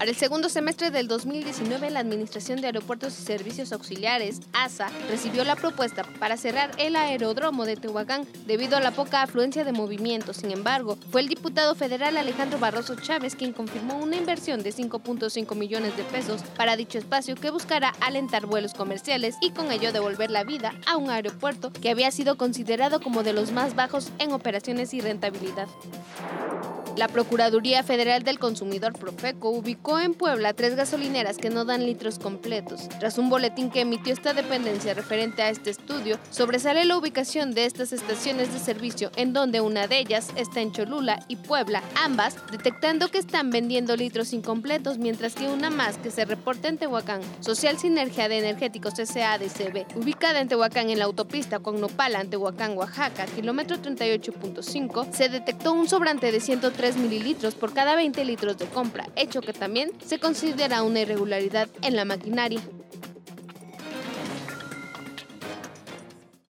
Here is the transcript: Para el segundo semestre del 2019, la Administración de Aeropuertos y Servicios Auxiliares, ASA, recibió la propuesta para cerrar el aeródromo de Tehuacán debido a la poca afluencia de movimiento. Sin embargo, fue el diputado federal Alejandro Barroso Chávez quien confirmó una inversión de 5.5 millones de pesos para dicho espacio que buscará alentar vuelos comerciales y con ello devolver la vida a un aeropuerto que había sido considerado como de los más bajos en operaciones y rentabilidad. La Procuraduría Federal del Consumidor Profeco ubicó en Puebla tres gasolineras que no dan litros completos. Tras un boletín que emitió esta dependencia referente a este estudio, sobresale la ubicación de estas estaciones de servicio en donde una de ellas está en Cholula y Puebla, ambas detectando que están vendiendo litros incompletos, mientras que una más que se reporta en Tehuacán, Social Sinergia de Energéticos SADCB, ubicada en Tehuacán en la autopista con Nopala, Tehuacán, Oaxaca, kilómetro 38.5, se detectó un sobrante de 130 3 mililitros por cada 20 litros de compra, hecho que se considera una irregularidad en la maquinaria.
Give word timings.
Para 0.00 0.12
el 0.12 0.16
segundo 0.16 0.48
semestre 0.48 0.90
del 0.90 1.08
2019, 1.08 1.90
la 1.90 2.00
Administración 2.00 2.62
de 2.62 2.68
Aeropuertos 2.68 3.18
y 3.18 3.22
Servicios 3.22 3.70
Auxiliares, 3.70 4.40
ASA, 4.54 4.88
recibió 5.10 5.44
la 5.44 5.56
propuesta 5.56 6.04
para 6.18 6.38
cerrar 6.38 6.70
el 6.78 6.96
aeródromo 6.96 7.66
de 7.66 7.76
Tehuacán 7.76 8.26
debido 8.46 8.78
a 8.78 8.80
la 8.80 8.92
poca 8.92 9.20
afluencia 9.20 9.62
de 9.62 9.72
movimiento. 9.72 10.32
Sin 10.32 10.52
embargo, 10.52 10.96
fue 11.10 11.20
el 11.20 11.28
diputado 11.28 11.74
federal 11.74 12.16
Alejandro 12.16 12.58
Barroso 12.58 12.94
Chávez 12.94 13.36
quien 13.36 13.52
confirmó 13.52 13.98
una 13.98 14.16
inversión 14.16 14.62
de 14.62 14.72
5.5 14.72 15.54
millones 15.54 15.94
de 15.94 16.04
pesos 16.04 16.40
para 16.56 16.76
dicho 16.76 16.96
espacio 16.96 17.34
que 17.34 17.50
buscará 17.50 17.92
alentar 18.00 18.46
vuelos 18.46 18.72
comerciales 18.72 19.36
y 19.42 19.50
con 19.50 19.70
ello 19.70 19.92
devolver 19.92 20.30
la 20.30 20.44
vida 20.44 20.72
a 20.86 20.96
un 20.96 21.10
aeropuerto 21.10 21.74
que 21.74 21.90
había 21.90 22.10
sido 22.10 22.38
considerado 22.38 23.02
como 23.02 23.22
de 23.22 23.34
los 23.34 23.52
más 23.52 23.74
bajos 23.74 24.12
en 24.18 24.32
operaciones 24.32 24.94
y 24.94 25.02
rentabilidad. 25.02 25.68
La 26.96 27.08
Procuraduría 27.08 27.82
Federal 27.82 28.24
del 28.24 28.38
Consumidor 28.38 28.92
Profeco 28.92 29.50
ubicó 29.50 29.89
en 29.98 30.14
Puebla 30.14 30.52
tres 30.52 30.74
gasolineras 30.74 31.36
que 31.36 31.50
no 31.50 31.64
dan 31.64 31.84
litros 31.86 32.18
completos. 32.18 32.88
Tras 32.98 33.18
un 33.18 33.30
boletín 33.30 33.70
que 33.70 33.82
emitió 33.82 34.12
esta 34.12 34.34
dependencia 34.34 34.92
referente 34.94 35.42
a 35.42 35.50
este 35.50 35.70
estudio, 35.70 36.18
sobresale 36.30 36.84
la 36.84 36.96
ubicación 36.96 37.52
de 37.52 37.64
estas 37.64 37.92
estaciones 37.92 38.52
de 38.52 38.58
servicio 38.58 39.10
en 39.16 39.32
donde 39.32 39.60
una 39.60 39.86
de 39.86 40.00
ellas 40.00 40.30
está 40.34 40.60
en 40.60 40.72
Cholula 40.72 41.24
y 41.28 41.36
Puebla, 41.36 41.82
ambas 42.02 42.36
detectando 42.50 43.08
que 43.08 43.18
están 43.18 43.50
vendiendo 43.50 43.96
litros 43.96 44.32
incompletos, 44.32 44.98
mientras 44.98 45.34
que 45.34 45.48
una 45.48 45.70
más 45.70 45.98
que 45.98 46.10
se 46.10 46.24
reporta 46.24 46.68
en 46.68 46.78
Tehuacán, 46.78 47.20
Social 47.40 47.78
Sinergia 47.78 48.28
de 48.28 48.38
Energéticos 48.38 48.94
SADCB, 48.94 49.96
ubicada 49.96 50.40
en 50.40 50.48
Tehuacán 50.48 50.90
en 50.90 50.98
la 50.98 51.04
autopista 51.04 51.60
con 51.60 51.80
Nopala, 51.80 52.24
Tehuacán, 52.24 52.76
Oaxaca, 52.76 53.26
kilómetro 53.26 53.76
38.5, 53.76 55.12
se 55.12 55.28
detectó 55.28 55.72
un 55.72 55.88
sobrante 55.88 56.32
de 56.32 56.40
130 56.40 56.80
3 56.80 56.96
mililitros 56.96 57.54
por 57.54 57.74
cada 57.74 57.94
20 57.94 58.24
litros 58.24 58.56
de 58.56 58.64
compra, 58.64 59.06
hecho 59.14 59.42
que 59.42 59.52
se 60.04 60.18
considera 60.18 60.82
una 60.82 61.00
irregularidad 61.00 61.68
en 61.82 61.96
la 61.96 62.04
maquinaria. 62.04 62.60